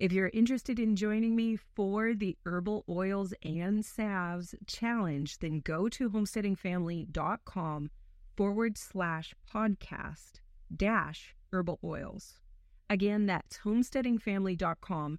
[0.00, 5.90] If you're interested in joining me for the Herbal Oils and Salves Challenge, then go
[5.90, 7.90] to homesteadingfamily.com
[8.34, 10.40] forward slash podcast
[10.74, 12.40] dash herbal oils.
[12.88, 15.18] Again, that's homesteadingfamily.com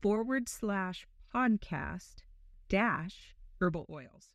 [0.00, 2.22] forward slash podcast
[2.70, 4.30] dash herbal oils.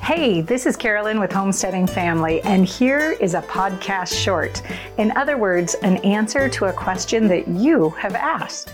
[0.00, 4.62] Hey, this is Carolyn with Homesteading Family, and here is a podcast short.
[4.96, 8.72] In other words, an answer to a question that you have asked.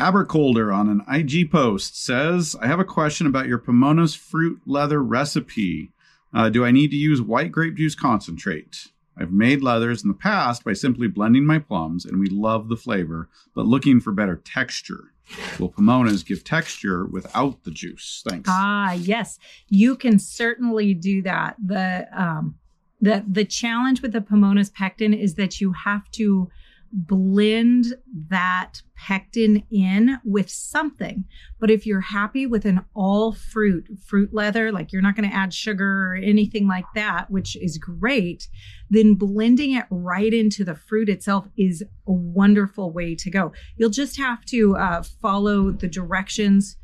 [0.00, 5.02] Abercolder on an IG post says, I have a question about your Pomona's fruit leather
[5.02, 5.90] recipe.
[6.32, 8.88] Uh, do I need to use white grape juice concentrate?
[9.16, 12.76] I've made leathers in the past by simply blending my plums, and we love the
[12.76, 15.12] flavor, but looking for better texture.
[15.58, 18.22] Will Pomona's give texture without the juice?
[18.26, 18.48] Thanks.
[18.50, 21.56] Ah, yes, you can certainly do that.
[21.64, 22.56] The um,
[23.00, 26.50] the the challenge with the Pomona's pectin is that you have to
[26.92, 27.94] blend
[28.28, 31.24] that pectin in with something.
[31.58, 35.34] But if you're happy with an all fruit, fruit leather, like you're not going to
[35.34, 38.48] add sugar or anything like that, which is great,
[38.90, 43.52] then blending it right into the fruit itself is a wonderful way to go.
[43.76, 46.76] You'll just have to uh, follow the directions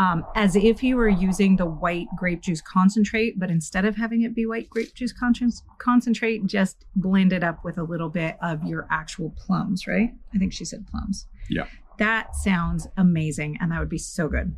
[0.00, 4.22] um, as if you were using the white grape juice concentrate, but instead of having
[4.22, 5.34] it be white grape juice con-
[5.76, 10.14] concentrate, just blend it up with a little bit of your actual plums, right?
[10.34, 11.26] I think she said plums.
[11.50, 11.66] Yeah.
[11.98, 14.56] That sounds amazing, and that would be so good.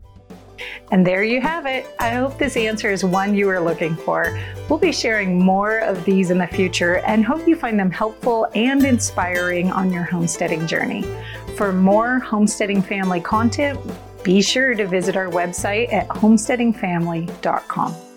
[0.92, 1.86] And there you have it.
[1.98, 4.38] I hope this answer is one you are looking for.
[4.68, 8.46] We'll be sharing more of these in the future and hope you find them helpful
[8.54, 11.04] and inspiring on your homesteading journey.
[11.56, 13.80] For more homesteading family content,
[14.22, 18.11] be sure to visit our website at homesteadingfamily.com.